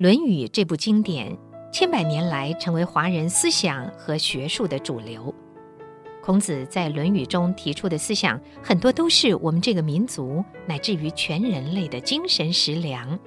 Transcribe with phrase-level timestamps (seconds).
[0.00, 1.36] 论语》这部经典
[1.70, 5.34] 千百年来成为华人思想和学术的主流。
[6.22, 13.18] 孔子在《论语》中提出的思想，很多都是我们这个民族乃至于全人类的精神食粮，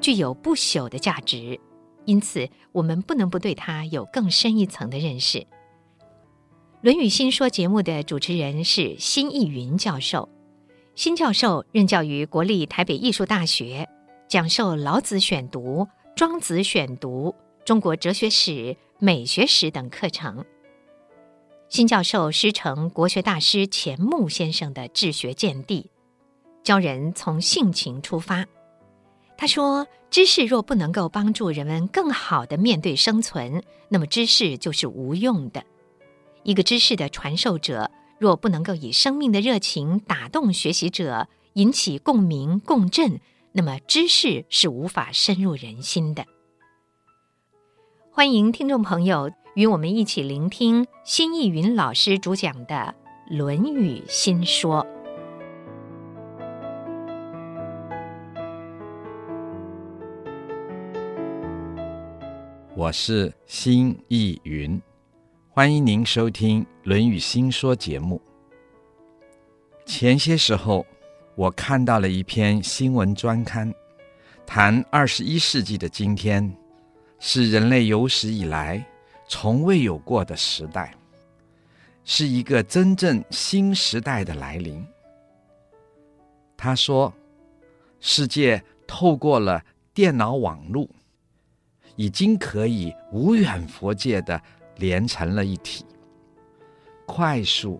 [0.00, 1.58] 具有不朽的价值。
[2.04, 5.40] 因此，我们不能不对它有更深一层的认识。
[6.82, 10.28] 《论语新说》节目的主持人是辛义云教授。
[10.94, 13.88] 辛教授任教于国立台北艺术大学，
[14.28, 17.34] 讲授老子选读、庄子选读、
[17.64, 20.44] 中国哲学史、美学史等课程。
[21.70, 25.90] 新教授师承国学大师钱穆先生的治学见地，
[26.62, 28.46] 教人从性情出发。
[29.38, 35.64] 他说：“知识若不能够帮助人们更好地面对生存，那么知识就是无用的。
[36.42, 43.18] 一个知识的传授者，若不能够以生命的热情打动学习者，引起共鸣共振，
[43.54, 46.24] 那么知识是无法深入人心的。”
[48.10, 52.94] 欢迎听众朋友与我们一起聆听辛义云老师主讲的
[53.36, 54.84] 《论语新说》。
[62.74, 64.80] 我是辛义云，
[65.50, 68.20] 欢迎您收听《论语新说》节目。
[69.86, 70.84] 前些时候，
[71.34, 73.72] 我看到了一篇新闻专刊，
[74.46, 76.54] 谈二十一世纪的今天，
[77.18, 78.84] 是人类有史以来
[79.28, 80.94] 从未有过的时代，
[82.04, 84.84] 是一个真正新时代的来临。
[86.56, 87.12] 他说，
[88.00, 89.62] 世界透过了
[89.94, 90.88] 电脑网络。
[91.94, 94.40] 已经可以无远佛界的
[94.76, 95.84] 连成了一体，
[97.04, 97.78] 快速、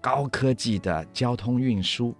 [0.00, 2.12] 高科技的交通运输，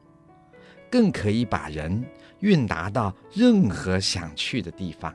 [0.90, 2.04] 更可以把人
[2.40, 5.14] 运达到任何想去的地方。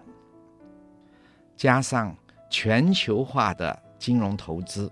[1.56, 2.16] 加上
[2.50, 4.91] 全球化的金融投资、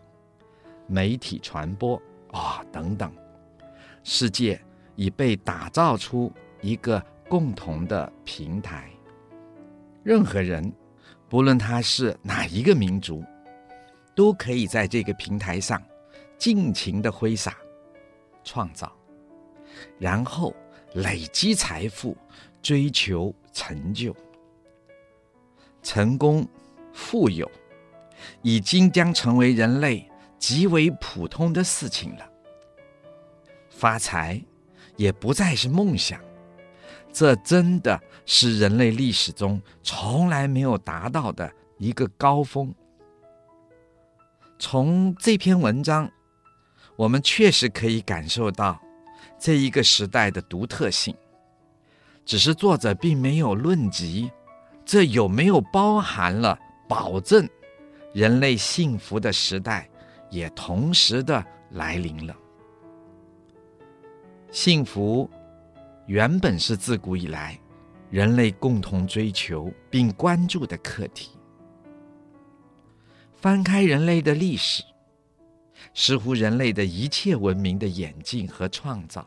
[0.87, 2.01] 媒体传播
[2.31, 3.11] 啊、等等，
[4.03, 4.59] 世界
[4.95, 8.89] 已被打造出一个共同的平台，
[10.03, 10.71] 任何人。
[11.29, 13.23] 不论他是哪一个民族，
[14.13, 15.81] 都可以在这个平台上
[16.37, 17.57] 尽情的挥洒、
[18.43, 18.95] 创造，
[19.97, 20.53] 然后
[20.93, 22.15] 累积财富、
[22.61, 24.15] 追求成就、
[25.81, 26.47] 成功、
[26.93, 27.49] 富有，
[28.41, 32.29] 已经将成为人类极为普通的事情了。
[33.69, 34.41] 发财
[34.95, 36.19] 也不再是梦想。
[37.11, 42.73] 这真的是人类历史中从来没有达到的一个高峰。
[44.57, 46.09] 从这篇文章，
[46.95, 48.81] 我们确实可以感受到
[49.45, 51.13] 这一个时代的独特性。
[52.23, 54.31] 只是作者并没有论及
[54.85, 57.45] 这有没有包含了保证
[58.13, 59.89] 人类幸福的时代
[60.29, 62.33] 也同时的来临了。
[64.49, 65.29] 幸福。
[66.05, 67.57] 原本是自古以来
[68.09, 71.31] 人类共同追求并关注的课题。
[73.31, 74.83] 翻开人类的历史，
[75.93, 79.25] 似乎人类的一切文明的演进和创造，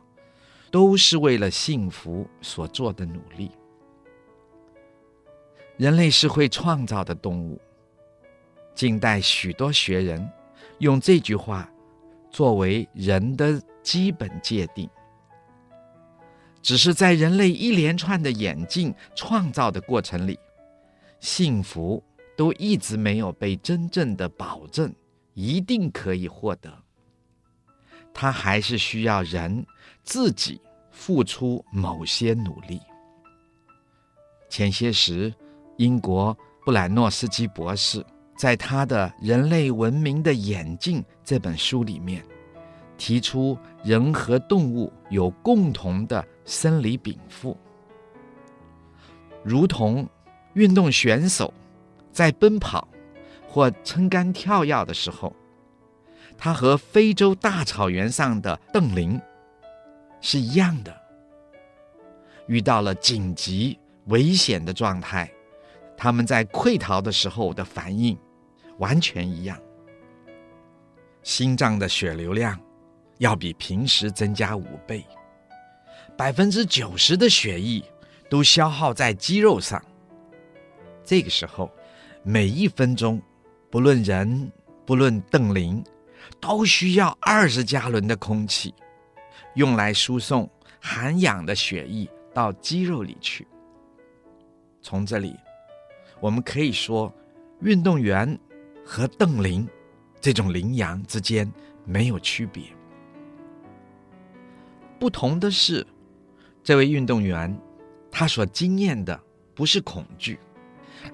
[0.77, 3.51] 都是为了幸福所做的努力。
[5.79, 7.59] 人类是会创造的动物。
[8.75, 10.31] 近代许多学人
[10.81, 11.67] 用这句话
[12.31, 14.87] 作为人的基本界定。
[16.61, 20.39] 只是在人类一连串的演进创造的过程里，
[21.21, 22.05] 幸福
[22.37, 24.95] 都一直没有被真正的保证，
[25.33, 26.71] 一定可以获得。
[28.13, 29.67] 它还是需要人
[30.03, 30.61] 自己
[30.97, 32.81] 付出某些努力。
[34.49, 35.33] 前些时，
[35.77, 38.03] 英国布兰诺斯基博士
[38.37, 42.25] 在他的《人类文明的演进》这本书里面，
[42.97, 46.27] 提出人和动物有共同的。
[46.49, 47.57] 生理禀赋，
[49.43, 50.09] 如同
[50.55, 51.53] 运动选手
[52.13, 52.87] 在奔跑
[53.49, 55.35] 或撑杆跳跃的时候，
[56.39, 59.21] 他和非洲大草原上的瞪羚
[60.21, 60.95] 是一样的。
[62.47, 65.31] 遇到了紧急危险的状态，
[65.97, 68.17] 他们在溃逃的时候的反应
[68.79, 69.61] 完全一样。
[71.23, 72.57] 心脏的血流量
[73.19, 75.05] 要比平时增加五倍。
[76.17, 77.83] 百分之九十的血液
[78.31, 79.85] 都消耗在肌肉上。
[81.05, 81.71] 这个时候，
[82.23, 83.21] 每一分钟，
[83.71, 84.51] 不论人，
[84.87, 85.85] 不论邓林，
[86.41, 88.73] 都需要二十加仑的空气，
[89.57, 90.49] 用来输送
[90.81, 93.47] 含氧的血液到肌肉里去。
[94.81, 95.35] 从这里，
[96.21, 97.13] 我们可以说，
[97.61, 98.39] 运动员
[98.85, 99.67] 和邓玲
[100.21, 101.51] 这种羚羊之间
[101.85, 102.65] 没有区别。
[105.01, 105.85] 不同的是，
[106.63, 107.55] 这位运动员
[108.11, 109.19] 他所经验的
[109.55, 110.39] 不是恐惧，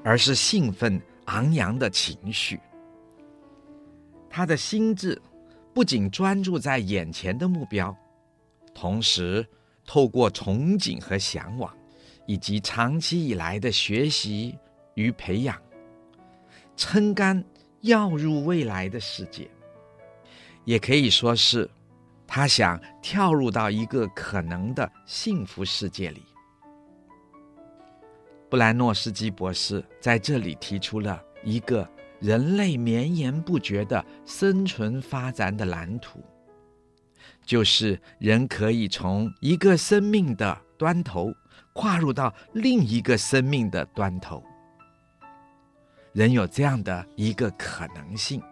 [0.04, 2.58] 而是兴奋昂扬的情绪。
[4.28, 5.20] 他的心智
[5.72, 7.96] 不仅专注在眼前的目标，
[8.74, 9.46] 同时
[9.86, 11.74] 透过憧憬和向往，
[12.26, 14.58] 以及长期以来的学习
[14.94, 15.60] 与培养，
[16.76, 17.44] 撑杆
[17.82, 19.50] 跃入未来的世界，
[20.64, 21.68] 也可以说是
[22.26, 26.22] 他想跳入到一个可能的幸福世界里。
[28.48, 31.88] 布兰诺斯基博士在这里提出了一个
[32.20, 36.22] 人类绵延不绝的生存发展的蓝图，
[37.44, 41.32] 就是人可以从一个生命的端头
[41.72, 44.42] 跨入到另一个生命的端头。
[46.12, 48.42] 人有这样的一个可能性，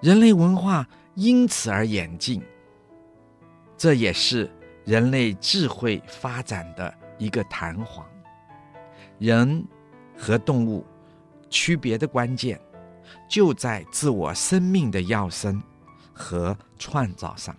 [0.00, 2.42] 人类文化因此而演进。
[3.76, 4.50] 这也是
[4.84, 8.06] 人类智慧发展的一个弹簧。
[9.18, 9.64] 人
[10.16, 10.86] 和动物
[11.50, 12.60] 区别的关键，
[13.28, 15.60] 就在自我生命的要生
[16.12, 17.54] 和创造上。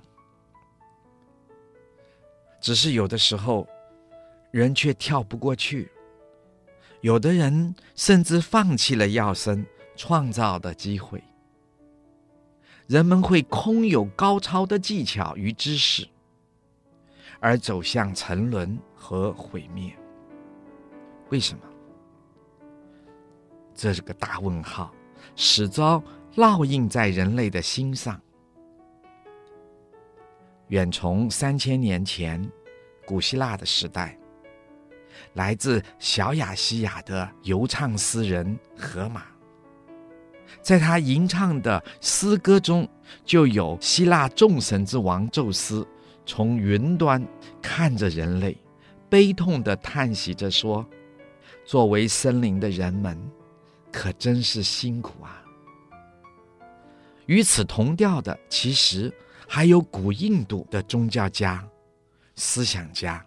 [2.66, 3.68] 只是有的时候，
[4.50, 5.92] 人却跳不过去。
[7.02, 9.64] 有的人甚至放弃了要生
[9.96, 11.24] 创造的机会，
[12.88, 16.08] 人们会空有高超的技巧与知识，
[17.40, 19.96] 而走向沉沦和毁灭。
[21.30, 21.62] 为什么？
[23.76, 24.92] 这是个大问号，
[25.36, 26.04] 始终
[26.34, 28.20] 烙印在人类的心上。
[30.70, 32.50] 远从三千年前，
[33.06, 34.18] 古希腊的时代。
[35.34, 39.24] 来自小亚细亚的游唱诗人荷马，
[40.62, 42.88] 在他吟唱的诗歌中，
[43.24, 45.88] 就有希腊众神之王宙斯
[46.26, 47.26] 从云端
[47.62, 48.58] 看着人类，
[49.08, 50.86] 悲痛地叹息着说
[51.64, 53.18] ：“作为森林的人们，
[53.92, 55.44] 可真是辛苦啊！”
[57.28, 59.14] 与此同调的，其实
[59.48, 61.68] 还有古印度的宗教家、
[62.36, 63.26] 思想家，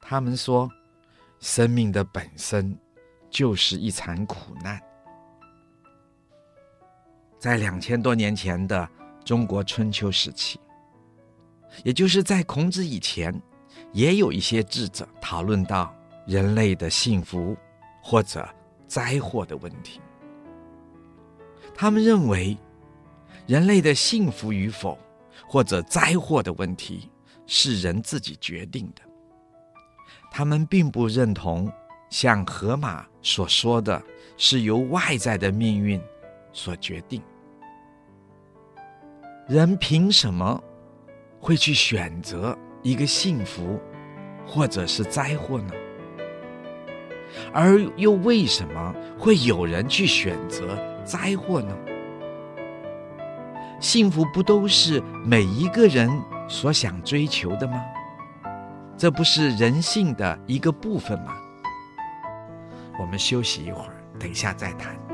[0.00, 0.70] 他们说。
[1.40, 2.76] 生命的本身
[3.30, 4.82] 就是一场苦难。
[7.38, 8.88] 在两千多年前的
[9.24, 10.58] 中国春秋时期，
[11.84, 13.32] 也就是在孔子以前，
[13.92, 15.94] 也有一些智者讨论到
[16.26, 17.56] 人类的幸福
[18.02, 18.44] 或者
[18.88, 20.00] 灾祸的问题。
[21.72, 22.58] 他们认为，
[23.46, 24.98] 人类的幸福与否
[25.46, 27.10] 或者灾祸的问题
[27.46, 29.02] 是人自己决定的。
[30.30, 31.70] 他们并不认同
[32.10, 34.02] 像荷马所说的
[34.36, 36.00] 是由外在的命运
[36.52, 37.22] 所决定。
[39.46, 40.62] 人凭什么
[41.40, 43.80] 会去选择一个幸福
[44.46, 45.72] 或者是灾祸呢？
[47.52, 51.76] 而又为什么会有人去选择灾祸呢？
[53.80, 56.10] 幸福不都是每一个人
[56.48, 57.80] 所想追求的吗？
[58.96, 61.36] 这不是人性的一个部分吗？
[62.98, 65.07] 我们休息一会儿，等一下再谈。